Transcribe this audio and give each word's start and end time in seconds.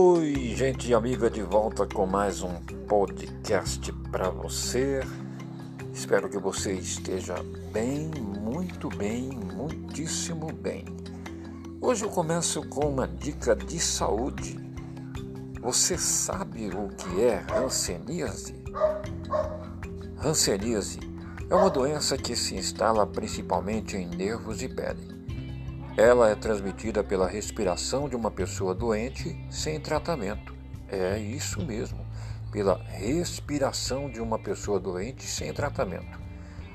Oi, 0.00 0.54
gente 0.54 0.94
amiga, 0.94 1.28
de 1.28 1.42
volta 1.42 1.84
com 1.84 2.06
mais 2.06 2.40
um 2.40 2.54
podcast 2.86 3.92
para 4.12 4.30
você. 4.30 5.00
Espero 5.92 6.28
que 6.28 6.38
você 6.38 6.72
esteja 6.74 7.34
bem, 7.72 8.08
muito 8.40 8.88
bem, 8.90 9.28
muitíssimo 9.56 10.52
bem. 10.52 10.84
Hoje 11.80 12.04
eu 12.04 12.10
começo 12.10 12.64
com 12.68 12.88
uma 12.88 13.08
dica 13.08 13.56
de 13.56 13.80
saúde. 13.80 14.56
Você 15.60 15.98
sabe 15.98 16.68
o 16.68 16.90
que 16.90 17.24
é 17.24 17.44
hanseníase? 17.52 18.54
Hanseníase 20.22 21.00
é 21.50 21.54
uma 21.56 21.68
doença 21.68 22.16
que 22.16 22.36
se 22.36 22.54
instala 22.54 23.04
principalmente 23.04 23.96
em 23.96 24.06
nervos 24.06 24.62
e 24.62 24.68
pele. 24.68 25.17
Ela 25.98 26.30
é 26.30 26.36
transmitida 26.36 27.02
pela 27.02 27.26
respiração 27.26 28.08
de 28.08 28.14
uma 28.14 28.30
pessoa 28.30 28.72
doente 28.72 29.36
sem 29.50 29.80
tratamento. 29.80 30.54
É 30.88 31.18
isso 31.18 31.60
mesmo, 31.66 32.06
pela 32.52 32.80
respiração 32.84 34.08
de 34.08 34.20
uma 34.20 34.38
pessoa 34.38 34.78
doente 34.78 35.24
sem 35.24 35.52
tratamento. 35.52 36.20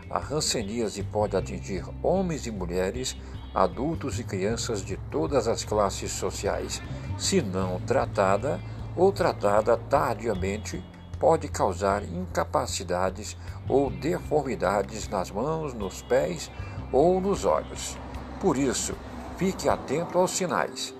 A 0.09 0.19
hanseníase 0.19 1.01
pode 1.03 1.37
atingir 1.37 1.85
homens 2.03 2.45
e 2.47 2.51
mulheres, 2.51 3.15
adultos 3.55 4.19
e 4.19 4.25
crianças 4.25 4.83
de 4.83 4.97
todas 5.09 5.47
as 5.47 5.63
classes 5.63 6.11
sociais. 6.11 6.81
Se 7.17 7.41
não 7.41 7.79
tratada 7.79 8.59
ou 8.93 9.09
tratada 9.09 9.77
tardiamente, 9.77 10.83
pode 11.17 11.47
causar 11.47 12.03
incapacidades 12.03 13.37
ou 13.69 13.89
deformidades 13.89 15.07
nas 15.07 15.31
mãos, 15.31 15.73
nos 15.73 16.01
pés 16.01 16.51
ou 16.91 17.21
nos 17.21 17.45
olhos. 17.45 17.97
Por 18.41 18.57
isso, 18.57 18.93
Fique 19.37 19.67
atento 19.67 20.19
aos 20.19 20.31
sinais. 20.31 20.93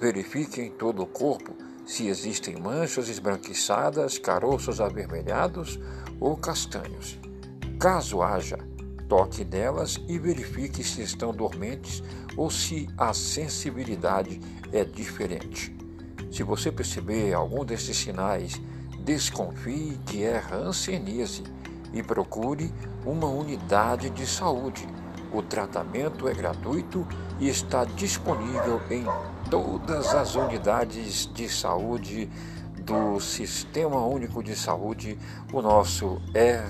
Verifique 0.00 0.60
em 0.60 0.70
todo 0.70 1.02
o 1.02 1.06
corpo 1.06 1.54
se 1.84 2.06
existem 2.06 2.56
manchas 2.56 3.08
esbranquiçadas, 3.08 4.16
caroços 4.16 4.80
avermelhados 4.80 5.78
ou 6.20 6.36
castanhos. 6.36 7.18
Caso 7.80 8.22
haja, 8.22 8.58
toque 9.08 9.44
nelas 9.44 10.00
e 10.08 10.18
verifique 10.20 10.84
se 10.84 11.02
estão 11.02 11.34
dormentes 11.34 12.00
ou 12.36 12.48
se 12.48 12.88
a 12.96 13.12
sensibilidade 13.12 14.40
é 14.72 14.84
diferente. 14.84 15.76
Se 16.30 16.44
você 16.44 16.70
perceber 16.70 17.34
algum 17.34 17.64
desses 17.64 17.96
sinais, 17.96 18.60
desconfie 19.00 19.98
que 20.06 20.22
é 20.22 20.40
hanseníase 20.52 21.42
e 21.92 22.04
procure 22.04 22.72
uma 23.04 23.26
unidade 23.26 24.10
de 24.10 24.24
saúde 24.28 24.86
o 25.32 25.42
tratamento 25.42 26.28
é 26.28 26.34
gratuito 26.34 27.06
e 27.40 27.48
está 27.48 27.84
disponível 27.84 28.80
em 28.90 29.04
todas 29.50 30.14
as 30.14 30.36
unidades 30.36 31.26
de 31.32 31.48
saúde 31.48 32.30
do 32.80 33.18
Sistema 33.20 34.04
Único 34.06 34.42
de 34.42 34.54
Saúde, 34.54 35.18
o 35.52 35.62
nosso 35.62 36.20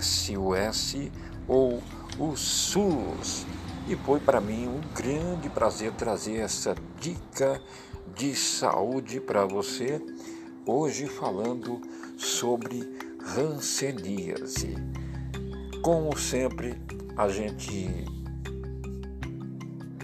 SUS 0.01 1.11
ou 1.49 1.83
o 2.19 2.37
SUS. 2.37 3.47
E 3.89 3.97
foi 3.97 4.21
para 4.21 4.41
mim 4.41 4.69
um 4.69 4.81
grande 4.95 5.49
prazer 5.49 5.93
trazer 5.93 6.37
essa 6.37 6.75
dica 7.01 7.61
de 8.15 8.35
saúde 8.37 9.21
para 9.21 9.45
você, 9.45 10.01
hoje 10.67 11.07
falando 11.07 11.81
sobre 12.17 12.89
ranceníase. 13.35 14.77
Como 15.83 16.17
sempre, 16.17 16.81
a 17.17 17.29
gente 17.29 18.07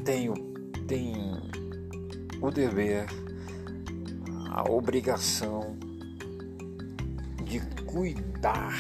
tenho, 0.05 0.56
tem 0.87 1.15
o 2.41 2.51
dever, 2.51 3.07
a 4.51 4.71
obrigação 4.71 5.77
de 7.45 7.61
cuidar 7.85 8.75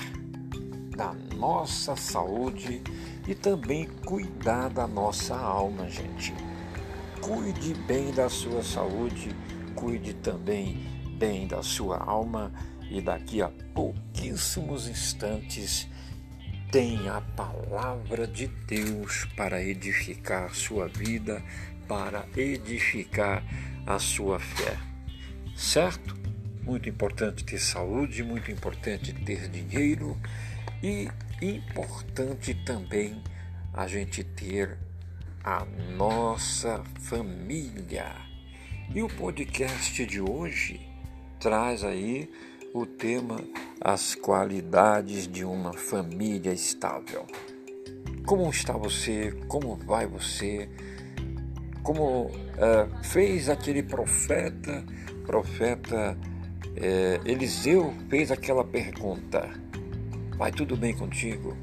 da 0.97 1.13
nossa 1.37 1.97
saúde 1.97 2.83
e 3.27 3.35
também 3.35 3.89
cuidar 4.05 4.71
da 4.71 4.87
nossa 4.87 5.37
alma, 5.37 5.89
gente. 5.89 6.33
Cuide 7.21 7.75
bem 7.87 8.13
da 8.13 8.29
sua 8.29 8.63
saúde, 8.63 9.35
cuide 9.75 10.15
também 10.15 10.77
bem 11.19 11.47
da 11.47 11.63
sua 11.63 11.99
alma 11.99 12.53
e 12.91 13.01
daqui 13.01 13.43
a 13.43 13.49
pouquíssimos 13.75 14.87
instantes 14.87 15.89
tem 16.71 17.09
a 17.09 17.21
palavra 17.21 18.27
de 18.27 18.49
Deus 18.49 19.25
para 19.37 19.63
edificar 19.63 20.55
sua 20.55 20.89
vida, 20.89 21.43
para 21.87 22.27
edificar 22.37 23.43
a 23.87 23.99
sua 23.99 24.39
fé. 24.39 24.77
Certo? 25.57 26.17
Muito 26.63 26.89
importante 26.89 27.45
ter 27.45 27.59
saúde, 27.59 28.23
muito 28.23 28.51
importante 28.51 29.13
ter 29.13 29.49
dinheiro 29.49 30.19
e 30.83 31.09
importante 31.41 32.55
também 32.65 33.23
a 33.73 33.87
gente 33.87 34.25
ter 34.25 34.77
a 35.45 35.65
nossa 35.97 36.83
família. 37.01 38.17
E 38.95 39.03
o 39.03 39.09
podcast 39.09 40.05
de 40.05 40.21
hoje 40.21 40.81
traz 41.39 41.85
aí 41.85 42.31
o 42.75 42.85
tema 42.85 43.37
As 43.81 44.15
qualidades 44.15 45.29
de 45.29 45.45
uma 45.45 45.73
família 45.73 46.53
estável. 46.53 47.27
Como 48.27 48.51
está 48.51 48.73
você? 48.73 49.31
Como 49.47 49.77
vai 49.77 50.07
você? 50.07 50.69
Como 51.87 52.25
uh, 52.25 52.33
fez 53.05 53.49
aquele 53.49 53.81
profeta, 53.81 54.85
profeta 55.25 56.19
uh, 56.19 57.29
Eliseu 57.31 57.95
fez 58.11 58.33
aquela 58.33 58.65
pergunta: 58.65 59.49
Vai 60.37 60.51
tudo 60.51 60.77
bem 60.77 60.93
contigo? 60.93 61.57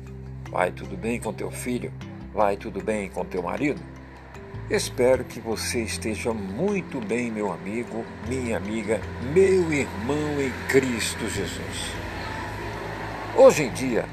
Vai 0.50 0.72
tudo 0.72 0.96
bem 0.96 1.20
com 1.20 1.34
teu 1.34 1.52
filho? 1.52 1.92
Vai 2.34 2.56
tudo 2.56 2.82
bem 2.82 3.10
com 3.10 3.26
teu 3.26 3.44
marido? 3.44 3.82
Espero 4.70 5.26
que 5.26 5.42
você 5.42 5.82
esteja 5.82 6.34
muito 6.34 7.02
bem, 7.02 7.30
meu 7.30 7.52
amigo, 7.52 8.06
minha 8.26 8.56
amiga, 8.56 9.02
meu 9.34 9.74
irmão 9.74 10.40
em 10.40 10.54
Cristo 10.70 11.28
Jesus. 11.28 11.92
Hoje 13.36 13.64
em 13.64 13.74
dia, 13.74 14.06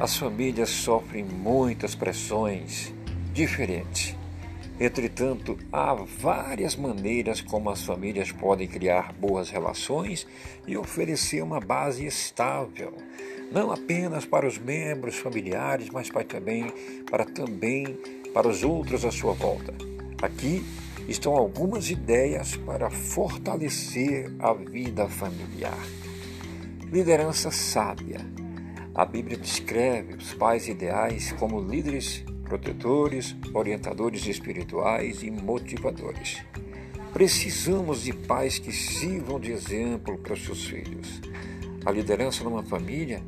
as 0.00 0.16
famílias 0.16 0.70
sofrem 0.70 1.26
muitas 1.26 1.94
pressões 1.94 2.90
diferentes. 3.34 4.17
Entretanto, 4.80 5.58
há 5.72 5.92
várias 5.94 6.76
maneiras 6.76 7.40
como 7.40 7.68
as 7.68 7.82
famílias 7.82 8.30
podem 8.30 8.68
criar 8.68 9.12
boas 9.12 9.50
relações 9.50 10.24
e 10.68 10.76
oferecer 10.76 11.42
uma 11.42 11.58
base 11.58 12.06
estável, 12.06 12.94
não 13.50 13.72
apenas 13.72 14.24
para 14.24 14.46
os 14.46 14.56
membros 14.56 15.16
familiares, 15.16 15.90
mas 15.90 16.08
para 16.10 16.22
também 16.22 16.72
para 17.10 17.24
também 17.24 17.98
para 18.32 18.46
os 18.46 18.62
outros 18.62 19.04
à 19.04 19.10
sua 19.10 19.32
volta. 19.32 19.74
Aqui 20.22 20.64
estão 21.08 21.34
algumas 21.34 21.90
ideias 21.90 22.54
para 22.56 22.88
fortalecer 22.88 24.32
a 24.38 24.52
vida 24.52 25.08
familiar. 25.08 25.78
Liderança 26.92 27.50
sábia. 27.50 28.18
A 28.94 29.04
Bíblia 29.04 29.36
descreve 29.36 30.14
os 30.14 30.34
pais 30.34 30.68
ideais 30.68 31.32
como 31.32 31.60
líderes 31.60 32.24
protetores, 32.48 33.36
orientadores 33.52 34.26
espirituais 34.26 35.22
e 35.22 35.30
motivadores. 35.30 36.42
Precisamos 37.12 38.02
de 38.02 38.12
pais 38.12 38.58
que 38.58 38.72
sirvam 38.72 39.38
de 39.38 39.52
exemplo 39.52 40.18
para 40.18 40.32
os 40.32 40.44
seus 40.44 40.66
filhos. 40.66 41.20
A 41.84 41.90
liderança 41.90 42.42
numa 42.42 42.62
família 42.62 43.22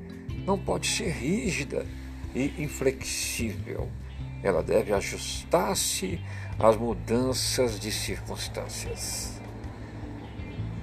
não 0.47 0.59
pode 0.59 0.87
ser 0.87 1.11
rígida 1.11 1.87
e 2.35 2.63
inflexível 2.63 3.89
ela 4.43 4.63
deve 4.63 4.93
ajustar-se 4.93 6.21
às 6.59 6.77
mudanças 6.77 7.78
de 7.78 7.93
circunstâncias. 7.93 9.39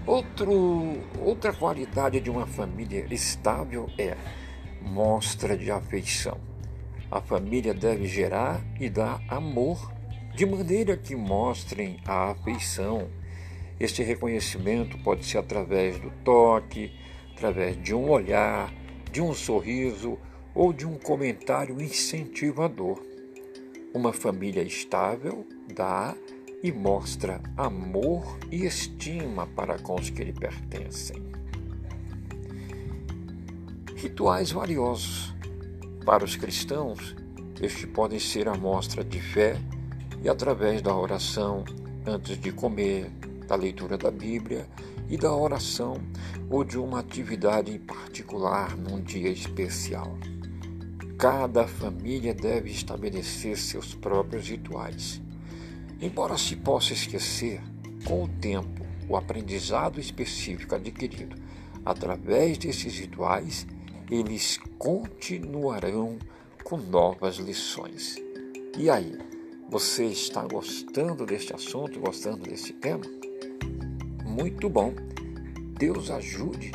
Outro, 0.06 0.98
outra 1.20 1.52
qualidade 1.52 2.20
de 2.20 2.30
uma 2.30 2.46
família 2.46 3.06
estável 3.12 3.90
é 3.98 4.16
mostra 4.82 5.58
de 5.58 5.70
afeição. 5.70 6.38
A 7.10 7.22
família 7.22 7.74
deve 7.74 8.06
gerar 8.06 8.62
e 8.80 8.90
dar 8.90 9.24
amor, 9.30 9.94
de 10.36 10.46
maneira 10.46 10.98
que 10.98 11.16
mostrem 11.16 12.00
a 12.06 12.32
afeição. 12.32 13.08
Este 13.80 14.04
reconhecimento 14.04 14.98
pode 15.00 15.26
ser 15.26 15.38
através 15.38 15.98
do 16.00 16.12
toque, 16.24 16.92
através 17.32 17.82
de 17.82 17.94
um 17.94 18.10
olhar, 18.10 18.74
de 19.12 19.22
um 19.22 19.34
sorriso 19.34 20.18
ou 20.54 20.74
de 20.74 20.86
um 20.86 20.98
comentário 20.98 21.82
incentivador. 21.82 23.02
Uma 23.94 24.12
família 24.12 24.62
estável 24.62 25.48
dá 25.74 26.14
e 26.62 26.72
mostra 26.72 27.42
amor 27.56 28.38
e 28.52 28.66
estima 28.66 29.48
para 29.48 29.80
com 29.80 29.96
os 29.96 30.10
que 30.10 30.24
lhe 30.24 30.34
pertencem. 30.34 31.24
Rituais 33.96 34.52
valiosos. 34.52 35.37
Para 36.08 36.24
os 36.24 36.38
cristãos, 36.38 37.14
estes 37.62 37.84
podem 37.84 38.18
ser 38.18 38.48
a 38.48 38.56
mostra 38.56 39.04
de 39.04 39.20
fé 39.20 39.60
e 40.24 40.30
através 40.30 40.82
da 40.82 40.96
oração, 40.96 41.66
antes 42.06 42.40
de 42.40 42.50
comer, 42.50 43.12
da 43.46 43.58
leitura 43.58 43.98
da 43.98 44.10
Bíblia 44.10 44.70
e 45.10 45.18
da 45.18 45.36
oração 45.36 46.02
ou 46.50 46.64
de 46.64 46.78
uma 46.78 47.02
atividade 47.02 47.74
em 47.74 47.78
particular 47.78 48.78
num 48.78 49.02
dia 49.02 49.30
especial. 49.30 50.18
Cada 51.18 51.68
família 51.68 52.34
deve 52.34 52.72
estabelecer 52.72 53.58
seus 53.58 53.94
próprios 53.94 54.48
rituais. 54.48 55.22
Embora 56.00 56.38
se 56.38 56.56
possa 56.56 56.94
esquecer, 56.94 57.62
com 58.06 58.24
o 58.24 58.30
tempo, 58.30 58.86
o 59.10 59.18
aprendizado 59.18 60.00
específico 60.00 60.74
adquirido 60.74 61.36
através 61.86 62.58
desses 62.58 62.98
rituais, 62.98 63.68
eles 64.10 64.60
continuarão 64.78 66.18
com 66.64 66.78
novas 66.78 67.38
lições. 67.38 68.16
E 68.78 68.90
aí, 68.90 69.18
você 69.70 70.06
está 70.06 70.46
gostando 70.46 71.26
deste 71.26 71.54
assunto, 71.54 72.00
gostando 72.00 72.44
desse 72.50 72.74
tema? 72.74 73.04
Muito 74.26 74.70
bom. 74.70 74.94
Deus 75.78 76.10
ajude. 76.10 76.72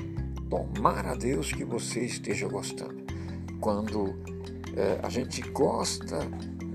Tomara 0.51 1.13
a 1.13 1.15
Deus 1.15 1.53
que 1.53 1.65
você 1.65 2.01
esteja 2.01 2.47
gostando. 2.47 3.03
Quando 3.61 4.15
é, 4.77 5.01
a 5.03 5.09
gente 5.09 5.41
gosta 5.51 6.19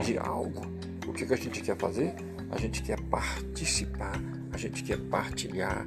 de 0.03 0.17
algo, 0.17 0.61
o 1.07 1.13
que, 1.13 1.25
que 1.25 1.33
a 1.33 1.37
gente 1.37 1.61
quer 1.61 1.77
fazer? 1.77 2.15
A 2.49 2.57
gente 2.57 2.81
quer 2.81 2.99
participar, 3.01 4.19
a 4.51 4.57
gente 4.57 4.83
quer 4.83 4.97
partilhar 4.97 5.85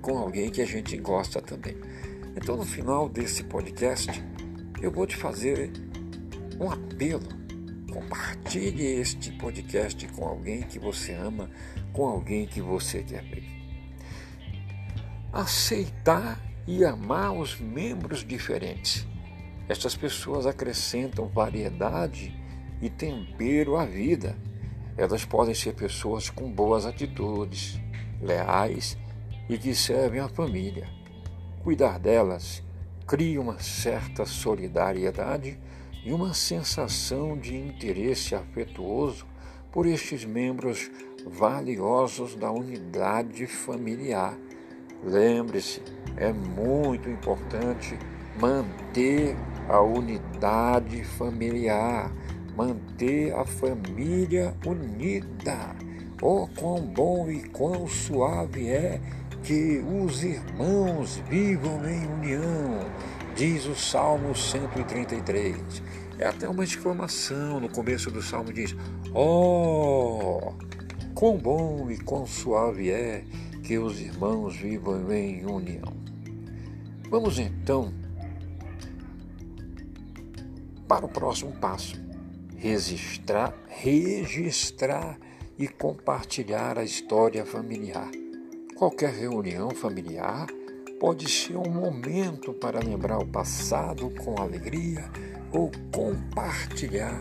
com 0.00 0.18
alguém 0.18 0.50
que 0.50 0.62
a 0.62 0.66
gente 0.66 0.96
gosta 0.96 1.40
também. 1.40 1.76
Então, 2.40 2.56
no 2.56 2.64
final 2.64 3.08
desse 3.08 3.42
podcast, 3.42 4.08
eu 4.80 4.92
vou 4.92 5.04
te 5.08 5.16
fazer 5.16 5.72
um 6.60 6.70
apelo. 6.70 7.26
Compartilhe 7.92 8.84
este 8.84 9.32
podcast 9.32 10.06
com 10.12 10.24
alguém 10.24 10.62
que 10.62 10.78
você 10.78 11.14
ama, 11.14 11.50
com 11.92 12.06
alguém 12.06 12.46
que 12.46 12.60
você 12.60 13.02
quer 13.02 13.24
ver. 13.24 13.42
Aceitar 15.32 16.40
e 16.64 16.84
amar 16.84 17.32
os 17.32 17.58
membros 17.58 18.24
diferentes. 18.24 19.04
Estas 19.68 19.96
pessoas 19.96 20.46
acrescentam 20.46 21.26
variedade 21.26 22.32
e 22.80 22.88
tempero 22.88 23.76
à 23.76 23.84
vida. 23.84 24.38
Elas 24.96 25.24
podem 25.24 25.56
ser 25.56 25.74
pessoas 25.74 26.30
com 26.30 26.48
boas 26.48 26.86
atitudes, 26.86 27.80
leais 28.22 28.96
e 29.48 29.58
que 29.58 29.74
servem 29.74 30.20
a 30.20 30.28
família. 30.28 30.97
Cuidar 31.62 31.98
delas 31.98 32.62
cria 33.06 33.40
uma 33.40 33.58
certa 33.58 34.24
solidariedade 34.24 35.58
e 36.04 36.12
uma 36.12 36.32
sensação 36.32 37.36
de 37.36 37.56
interesse 37.56 38.34
afetuoso 38.34 39.26
por 39.72 39.86
estes 39.86 40.24
membros 40.24 40.90
valiosos 41.26 42.34
da 42.34 42.50
unidade 42.50 43.46
familiar. 43.46 44.38
Lembre-se, 45.04 45.82
é 46.16 46.32
muito 46.32 47.08
importante 47.08 47.98
manter 48.40 49.36
a 49.68 49.80
unidade 49.80 51.04
familiar, 51.04 52.12
manter 52.56 53.34
a 53.34 53.44
família 53.44 54.54
unida. 54.64 55.76
Oh, 56.20 56.48
quão 56.58 56.80
bom 56.80 57.30
e 57.30 57.48
quão 57.48 57.86
suave 57.86 58.68
é 58.68 59.00
que 59.42 59.82
os 60.02 60.22
irmãos 60.22 61.16
vivam 61.28 61.88
em 61.88 62.06
união, 62.06 62.80
diz 63.36 63.66
o 63.66 63.74
Salmo 63.74 64.34
133. 64.34 65.82
É 66.18 66.26
até 66.26 66.48
uma 66.48 66.64
exclamação 66.64 67.60
no 67.60 67.68
começo 67.68 68.10
do 68.10 68.20
salmo 68.20 68.52
diz: 68.52 68.74
Oh, 69.14 70.52
quão 71.14 71.38
bom 71.38 71.88
e 71.90 71.96
quão 71.98 72.26
suave 72.26 72.90
é 72.90 73.24
que 73.62 73.78
os 73.78 74.00
irmãos 74.00 74.56
vivam 74.56 75.12
em 75.12 75.46
união. 75.46 75.96
Vamos 77.08 77.38
então 77.38 77.94
para 80.88 81.06
o 81.06 81.08
próximo 81.08 81.52
passo: 81.52 81.96
registrar, 82.56 83.54
registrar 83.68 85.16
e 85.56 85.68
compartilhar 85.68 86.78
a 86.78 86.84
história 86.84 87.46
familiar. 87.46 88.10
Qualquer 88.78 89.10
reunião 89.10 89.70
familiar 89.70 90.46
pode 91.00 91.28
ser 91.28 91.56
um 91.56 91.68
momento 91.68 92.52
para 92.52 92.78
lembrar 92.78 93.18
o 93.18 93.26
passado 93.26 94.08
com 94.10 94.40
alegria 94.40 95.10
ou 95.50 95.68
compartilhar 95.92 97.20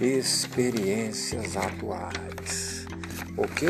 experiências 0.00 1.56
atuais. 1.56 2.86
Ok? 3.38 3.68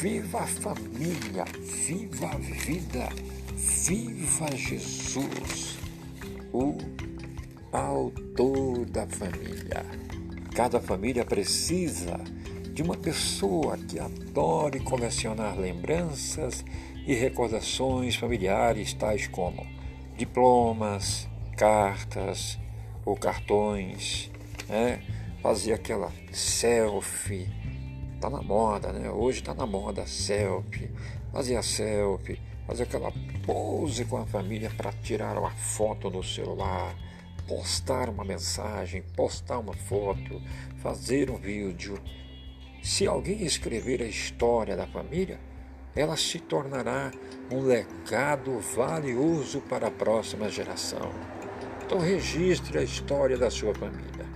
Viva 0.00 0.38
a 0.38 0.46
família, 0.46 1.44
viva 1.64 2.28
a 2.28 2.38
vida, 2.38 3.08
viva 3.56 4.56
Jesus, 4.56 5.78
o 6.52 6.78
autor 7.72 8.86
da 8.86 9.04
família. 9.08 9.84
Cada 10.54 10.80
família 10.80 11.24
precisa 11.24 12.20
de 12.72 12.82
uma 12.82 12.96
pessoa 12.96 13.76
que 13.76 13.98
adore 13.98 14.80
colecionar 14.80 15.58
lembranças 15.58 16.64
e 17.06 17.14
recordações 17.14 18.16
familiares, 18.16 18.94
tais 18.94 19.28
como 19.28 19.66
diplomas, 20.16 21.28
cartas 21.56 22.58
ou 23.04 23.14
cartões, 23.16 24.30
né? 24.68 25.02
Fazia 25.42 25.74
aquela 25.74 26.10
selfie, 26.32 27.48
tá 28.20 28.30
na 28.30 28.40
moda, 28.40 28.92
né? 28.92 29.10
Hoje 29.10 29.42
tá 29.42 29.52
na 29.52 29.66
moda 29.66 30.06
selfie, 30.06 30.90
fazia 31.30 31.62
selfie, 31.62 32.40
fazia 32.66 32.84
aquela 32.84 33.12
pose 33.44 34.04
com 34.06 34.16
a 34.16 34.24
família 34.24 34.70
para 34.70 34.92
tirar 34.92 35.36
uma 35.36 35.50
foto 35.50 36.08
no 36.08 36.22
celular, 36.22 36.96
postar 37.46 38.08
uma 38.08 38.24
mensagem, 38.24 39.02
postar 39.14 39.58
uma 39.58 39.74
foto, 39.74 40.40
fazer 40.78 41.30
um 41.30 41.36
vídeo. 41.36 42.00
Se 42.82 43.06
alguém 43.06 43.44
escrever 43.44 44.02
a 44.02 44.06
história 44.06 44.76
da 44.76 44.88
família, 44.88 45.38
ela 45.94 46.16
se 46.16 46.40
tornará 46.40 47.12
um 47.48 47.60
legado 47.60 48.58
valioso 48.58 49.60
para 49.60 49.86
a 49.86 49.90
próxima 49.90 50.48
geração. 50.48 51.12
Então, 51.84 52.00
registre 52.00 52.78
a 52.78 52.82
história 52.82 53.38
da 53.38 53.50
sua 53.50 53.72
família. 53.72 54.26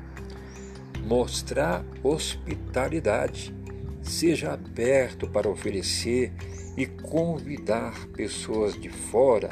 Mostrar 1.05 1.85
hospitalidade. 2.05 3.53
Seja 4.01 4.53
aberto 4.53 5.27
para 5.27 5.49
oferecer 5.49 6.33
e 6.77 6.87
convidar 6.87 8.07
pessoas 8.09 8.81
de 8.81 8.89
fora 8.89 9.51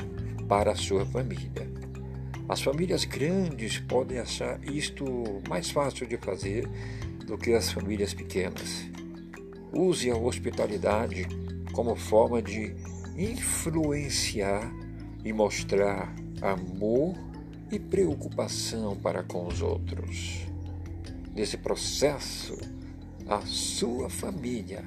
para 0.49 0.71
a 0.71 0.77
sua 0.77 1.05
família. 1.05 1.69
As 2.49 2.63
famílias 2.63 3.05
grandes 3.05 3.79
podem 3.79 4.19
achar 4.19 4.63
isto 4.65 5.43
mais 5.49 5.71
fácil 5.71 6.07
de 6.07 6.17
fazer 6.19 6.69
do 7.27 7.39
que 7.39 7.53
as 7.53 7.71
famílias 7.71 8.15
pequenas. 8.15 8.89
Use 9.73 10.11
a 10.11 10.17
hospitalidade 10.17 11.27
como 11.73 11.97
forma 11.97 12.41
de 12.41 12.75
influenciar 13.17 14.73
e 15.25 15.33
mostrar 15.33 16.15
amor 16.41 17.15
e 17.71 17.79
preocupação 17.79 18.97
para 18.97 19.23
com 19.23 19.47
os 19.47 19.63
outros. 19.63 20.47
Nesse 21.35 21.57
processo, 21.57 22.57
a 23.27 23.41
sua 23.41 24.09
família 24.09 24.85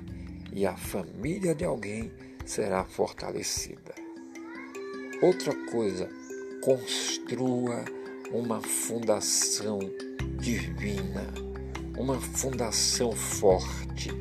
e 0.54 0.66
a 0.66 0.78
família 0.78 1.54
de 1.54 1.66
alguém 1.66 2.12
será 2.46 2.86
fortalecida. 2.86 3.96
Outra 5.22 5.54
coisa, 5.72 6.08
construa 6.64 7.84
uma 8.32 8.62
fundação 8.62 9.80
divina, 10.40 11.26
uma 11.98 12.20
fundação 12.20 13.12
forte. 13.12 14.12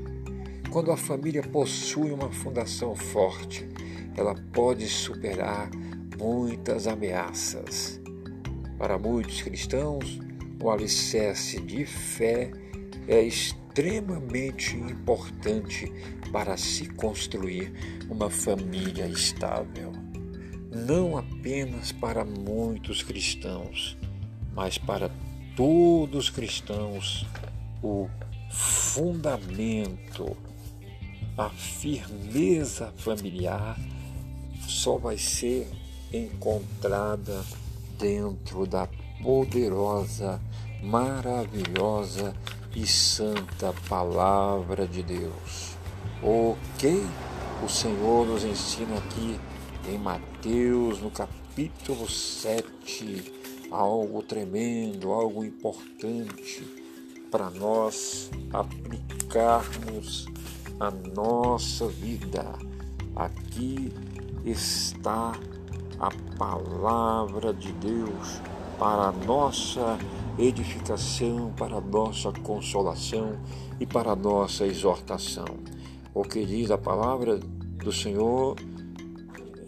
Quando 0.71 0.91
a 0.91 0.97
família 0.97 1.43
possui 1.43 2.11
uma 2.11 2.31
fundação 2.31 2.95
forte, 2.97 3.69
ela 4.17 4.35
pode 4.53 4.89
superar 4.89 5.71
muitas 6.19 6.87
ameaças. 6.87 8.01
Para 8.79 8.99
muitos 8.99 9.43
cristãos, 9.43 10.19
o 10.63 10.71
alicerce 10.71 11.61
de 11.61 11.85
fé 11.85 12.51
é 13.07 13.23
extremamente 13.23 14.77
importante 14.77 15.93
para 16.33 16.57
se 16.57 16.89
construir 16.95 17.73
uma 18.09 18.31
família 18.31 19.07
estável. 19.07 19.93
Não 20.73 21.17
apenas 21.17 21.93
para 21.93 22.25
muitos 22.25 23.03
cristãos, 23.03 23.97
mas 24.55 24.77
para 24.79 25.11
todos 25.55 26.25
os 26.25 26.31
cristãos, 26.31 27.27
o 27.87 28.11
fundamento, 28.51 30.37
a 31.39 31.49
firmeza 31.51 32.93
familiar 32.97 33.79
só 34.67 34.97
vai 34.97 35.17
ser 35.17 35.71
encontrada 36.13 37.45
dentro 37.97 38.67
da 38.67 38.89
poderosa, 39.23 40.41
maravilhosa 40.83 42.35
e 42.75 42.87
santa 42.87 43.73
Palavra 43.89 44.87
de 44.87 45.03
Deus. 45.03 45.77
Ok? 46.23 47.03
O 47.65 47.69
Senhor 47.69 48.27
nos 48.27 48.43
ensina 48.45 48.99
aqui 48.99 49.39
em 49.89 49.99
Mateus, 49.99 51.01
no 51.01 51.11
capítulo 51.11 52.09
7, 52.09 53.33
algo 53.71 54.23
tremendo, 54.23 55.13
algo 55.13 55.45
importante 55.45 56.86
para 57.37 57.51
nós 57.51 58.31
aplicarmos 58.51 60.25
a 60.81 60.91
nossa 60.91 61.87
vida. 61.87 62.51
Aqui 63.15 63.93
está 64.43 65.33
a 66.01 66.11
palavra 66.39 67.53
de 67.53 67.73
Deus 67.73 68.41
para 68.79 69.09
a 69.09 69.13
nossa 69.13 69.99
edificação, 70.39 71.53
para 71.59 71.77
a 71.77 71.81
nossa 71.83 72.33
consolação 72.33 73.39
e 73.79 73.85
para 73.85 74.13
a 74.13 74.17
nossa 74.17 74.67
exortação. 74.67 75.59
O 76.15 76.23
que 76.23 76.43
diz 76.43 76.71
a 76.71 76.79
palavra 76.79 77.39
do 77.39 77.93
Senhor 77.93 78.57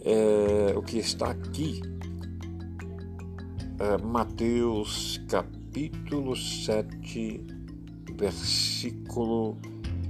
é 0.03 0.73
o 0.75 0.81
que 0.81 0.97
está 0.97 1.29
aqui. 1.29 1.83
É 3.77 3.95
Mateus 3.99 5.21
capítulo 5.29 6.35
7, 6.35 7.58
versículo 8.11 9.57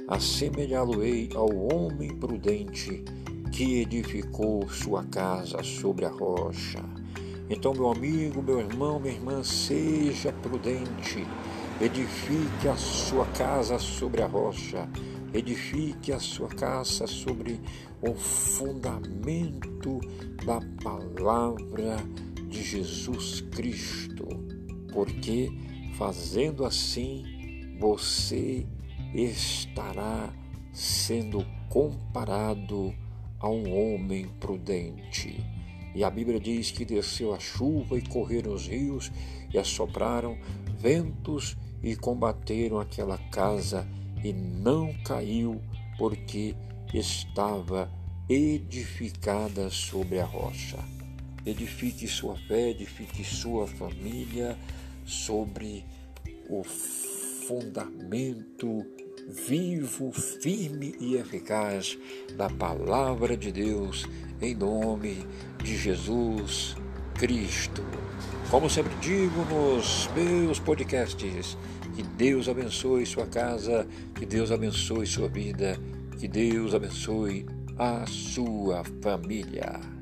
assemelhá-lo-ei 0.07 1.29
ao 1.33 1.53
homem 1.55 2.15
prudente 2.17 3.03
que 3.51 3.81
edificou 3.81 4.69
sua 4.69 5.03
casa 5.05 5.61
sobre 5.63 6.05
a 6.05 6.09
rocha. 6.09 6.83
Então, 7.49 7.73
meu 7.73 7.91
amigo, 7.91 8.41
meu 8.41 8.59
irmão, 8.59 8.99
minha 8.99 9.13
irmã, 9.13 9.43
seja 9.43 10.33
prudente, 10.33 11.25
edifique 11.83 12.67
a 12.67 12.75
sua 12.75 13.25
casa 13.27 13.77
sobre 13.77 14.21
a 14.21 14.27
rocha 14.27 14.87
edifique 15.33 16.13
a 16.13 16.19
sua 16.19 16.47
casa 16.47 17.07
sobre 17.07 17.59
o 18.01 18.13
fundamento 18.13 19.99
da 20.45 20.61
palavra 20.83 21.97
de 22.47 22.61
Jesus 22.61 23.41
Cristo, 23.41 24.27
porque 24.91 25.49
fazendo 25.97 26.63
assim 26.65 27.75
você 27.79 28.67
estará 29.13 30.31
sendo 30.71 31.43
comparado 31.67 32.93
a 33.39 33.49
um 33.49 33.95
homem 33.95 34.27
prudente. 34.39 35.43
E 35.95 36.03
a 36.03 36.09
Bíblia 36.09 36.39
diz 36.39 36.71
que 36.71 36.85
desceu 36.85 37.33
a 37.33 37.39
chuva 37.39 37.97
e 37.97 38.07
correram 38.07 38.53
os 38.53 38.67
rios 38.67 39.11
e 39.51 39.57
assopraram 39.57 40.37
ventos 40.77 41.55
e 41.83 41.95
combateram 41.95 42.79
aquela 42.79 43.17
casa 43.29 43.85
e 44.23 44.31
não 44.31 44.93
caiu, 45.03 45.61
porque 45.97 46.55
estava 46.93 47.91
edificada 48.29 49.69
sobre 49.69 50.19
a 50.19 50.25
rocha. 50.25 50.79
Edifique 51.45 52.07
sua 52.07 52.37
fé, 52.47 52.69
edifique 52.69 53.23
sua 53.23 53.67
família 53.67 54.57
sobre 55.05 55.83
o 56.49 56.63
fundamento 56.63 58.85
vivo, 59.27 60.11
firme 60.13 60.95
e 60.99 61.15
eficaz 61.15 61.97
da 62.37 62.49
palavra 62.49 63.35
de 63.35 63.51
Deus, 63.51 64.05
em 64.41 64.55
nome 64.55 65.27
de 65.61 65.77
Jesus 65.77 66.77
Cristo. 67.15 67.83
Como 68.49 68.69
sempre 68.69 68.93
digo 69.01 69.45
nos 69.45 70.09
meus 70.15 70.59
podcasts, 70.59 71.57
que 71.95 72.03
Deus 72.03 72.47
abençoe 72.49 73.05
sua 73.05 73.25
casa, 73.25 73.87
que 74.15 74.25
Deus 74.25 74.51
abençoe 74.51 75.05
sua 75.05 75.27
vida, 75.27 75.77
que 76.19 76.27
Deus 76.27 76.73
abençoe 76.73 77.45
a 77.77 78.05
sua 78.05 78.83
família. 79.01 79.92